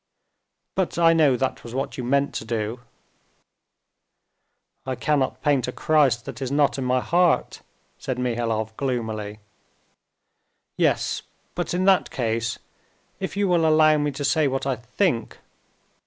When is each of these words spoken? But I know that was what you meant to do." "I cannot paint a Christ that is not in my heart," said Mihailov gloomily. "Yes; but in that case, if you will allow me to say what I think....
But 0.73 0.97
I 0.97 1.13
know 1.13 1.37
that 1.37 1.63
was 1.63 1.75
what 1.75 1.95
you 1.95 2.03
meant 2.03 2.33
to 2.33 2.43
do." 2.43 2.79
"I 4.83 4.95
cannot 4.95 5.43
paint 5.43 5.67
a 5.67 5.71
Christ 5.71 6.25
that 6.25 6.41
is 6.41 6.51
not 6.51 6.79
in 6.79 6.83
my 6.83 6.99
heart," 7.01 7.61
said 7.99 8.17
Mihailov 8.17 8.75
gloomily. 8.77 9.41
"Yes; 10.75 11.21
but 11.53 11.75
in 11.75 11.85
that 11.85 12.09
case, 12.09 12.57
if 13.19 13.37
you 13.37 13.47
will 13.47 13.63
allow 13.63 13.99
me 13.99 14.09
to 14.13 14.25
say 14.25 14.47
what 14.47 14.65
I 14.65 14.75
think.... 14.75 15.37